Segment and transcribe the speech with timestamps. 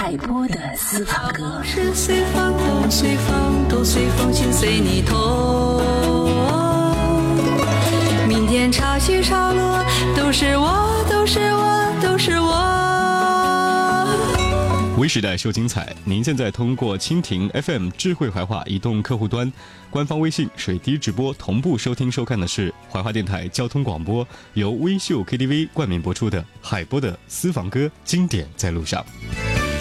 [0.00, 1.60] 海波的私房歌。
[8.28, 9.84] 明天潮起潮落
[10.16, 12.58] 都是我，都是我，都是我。
[14.98, 15.92] 微时代秀精彩。
[16.04, 19.52] 您现在通过蜻蜓 FM 智慧怀化移动客户端、
[19.90, 29.04] 官方微信“水滴直播”同步收听收看的是怀化电台交通广播，由微秀 KTV 冠名播出的《海波的私房歌》，经典在路上。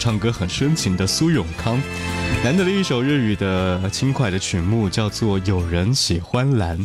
[0.00, 1.78] 唱歌很深情的苏永康，
[2.42, 6.78] 难得的一首日语的轻快的曲目，叫做《有人喜欢蓝》。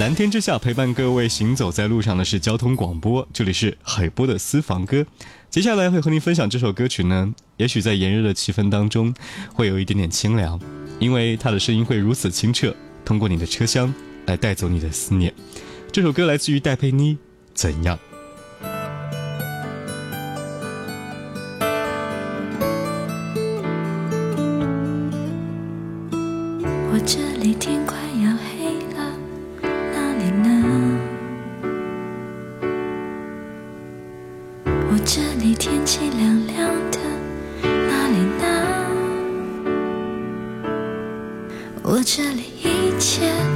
[0.00, 5.06] 蓝天之下陪伴各位行走在路上的是交通广播，这里是海波的私房歌。
[5.48, 9.14] 接下来会和您分享这首歌曲呢，也许在炎热的气氛当中
[9.54, 10.60] 会有一点点清凉，
[10.98, 12.74] 因为它的声音会如此清澈，
[13.04, 13.94] 通过你的车厢
[14.26, 15.32] 来带走你的思念。
[15.92, 17.16] 这首歌来自于戴佩妮，
[17.54, 17.96] 怎样？
[27.08, 29.12] 这里天快要黑了，
[29.62, 31.68] 哪里呢？
[34.90, 36.98] 我这里天气凉凉的，
[37.62, 39.72] 哪里呢？
[41.84, 43.55] 我这里一切。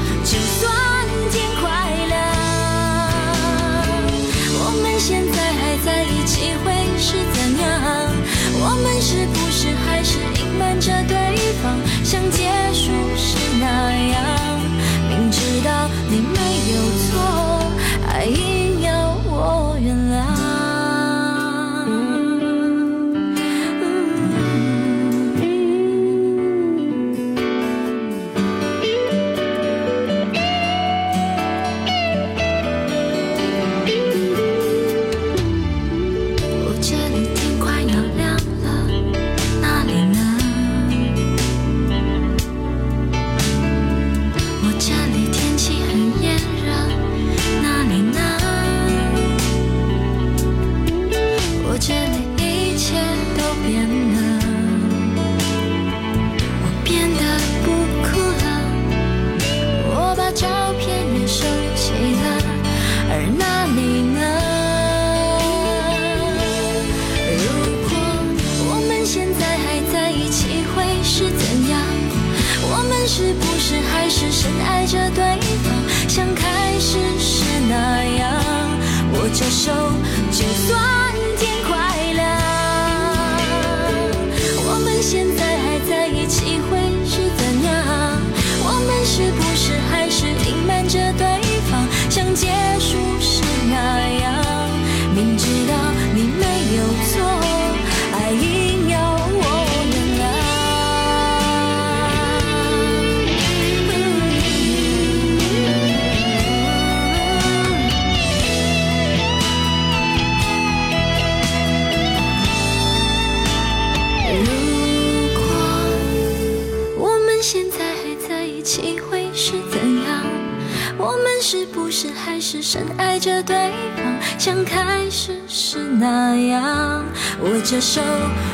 [126.01, 127.05] 那样
[127.41, 128.01] 握着手，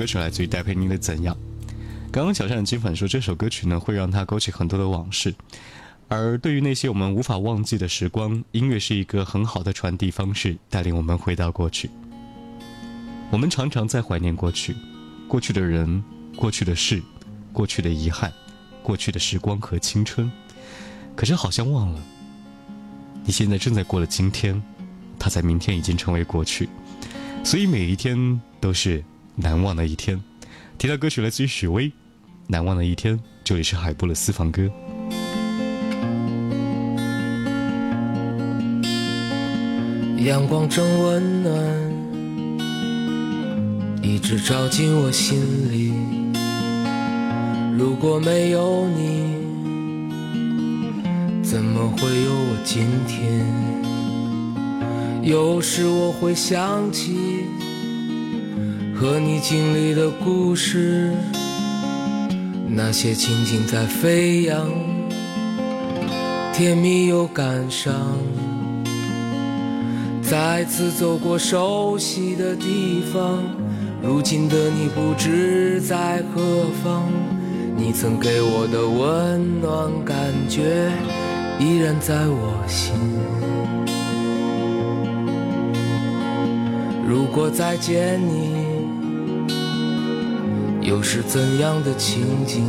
[0.00, 1.34] 歌曲来自于戴佩妮的《怎样》。
[2.10, 5.34] 刚刚小善的金粉说，这首歌曲呢，会让他勾起很多的往事。
[6.08, 11.90] 而对于那些我们无法忘记的时光，音乐是一个很好的传递方式，带领我们回到过去。
[13.30, 14.74] 我们常常在怀念过去，
[15.28, 16.02] 过去的人，
[16.34, 17.02] 过去的事，
[17.52, 18.32] 过去的遗憾，
[18.82, 20.32] 过去的时光和青春。
[21.14, 22.00] 可是好像忘了，
[23.26, 24.62] 你现在正在过的今天，
[25.18, 26.70] 它在明天已经成为过去。
[27.44, 29.04] 所以每一天都是。
[29.40, 30.22] 难忘的一天，
[30.76, 31.88] 提到歌曲来自于许巍，
[32.46, 33.16] 《难忘的一天》。
[33.42, 34.70] 这里是海波的私房歌。
[40.18, 42.58] 阳光正温暖，
[44.04, 45.40] 一直照进我心
[45.72, 45.94] 里。
[47.78, 49.40] 如果没有你，
[51.42, 53.46] 怎么会有我今天？
[55.24, 57.16] 有时我会想起。
[59.00, 61.14] 和你经历的故事，
[62.68, 64.68] 那些情景在飞扬，
[66.52, 67.94] 甜蜜又感伤。
[70.20, 73.42] 再次走过熟悉的地方，
[74.02, 77.10] 如今的你不知在何方。
[77.78, 80.90] 你曾给我的温暖感觉，
[81.58, 82.92] 依然在我心。
[87.08, 88.59] 如果再见你。
[90.82, 92.62] 又是怎样的情景？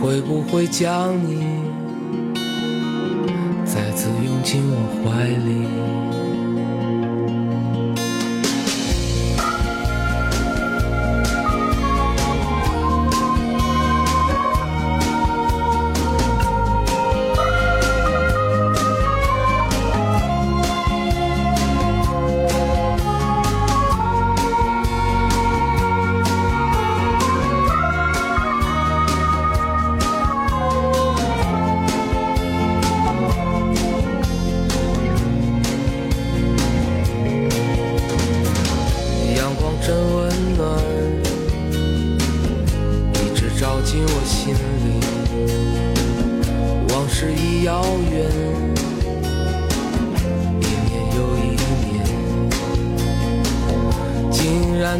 [0.00, 1.46] 会不会将你
[3.66, 6.15] 再次拥进我怀里？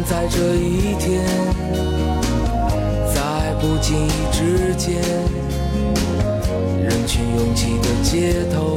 [0.03, 1.25] 在这一天，
[3.13, 5.01] 在不经意之间，
[6.81, 8.75] 人群拥挤的街头，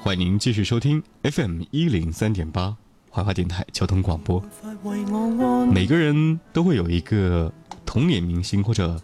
[0.00, 2.76] 欢迎您继续收听 FM 一零三点八
[3.12, 4.42] 怀化电台交通广播。
[5.72, 7.52] 每个人都会有一个
[7.86, 9.00] 童年明星或者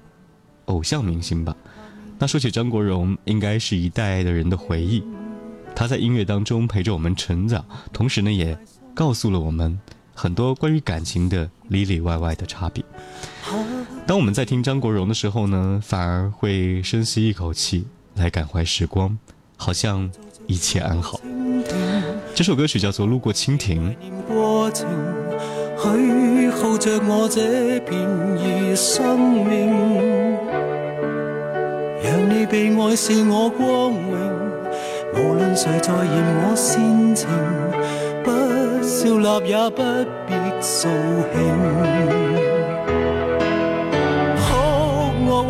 [0.64, 1.56] 偶像明星吧？
[2.18, 5.00] 那说起张国荣，应该是一代的人的回忆。
[5.76, 8.58] 他在音乐当中陪着我们成长，同时呢，也
[8.94, 9.78] 告诉了我们
[10.12, 12.84] 很多关于感情的里里外外的差别。
[14.08, 19.14] 当我们在听张国荣的时候呢，反而会深吸一口气，来感怀时光，
[19.58, 20.10] 好像
[20.46, 21.20] 一切安好。
[22.34, 23.94] 这首歌曲叫做《路过蜻蜓》。
[25.82, 29.76] 许耗着我这片儿生命，
[32.02, 34.18] 让你被爱是我光荣。
[35.16, 37.28] 无论谁在嫌我煽情，
[38.24, 39.82] 不笑纳也不
[40.26, 40.88] 必扫
[42.38, 42.47] 兴。